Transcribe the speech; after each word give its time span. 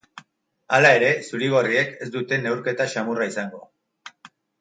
Hala 0.77 0.93
ere, 0.99 1.09
zuri-gorriek 1.27 1.91
ez 2.05 2.07
dute 2.15 2.39
neurketa 2.45 2.89
samurra 2.95 3.29
izango. 3.33 3.63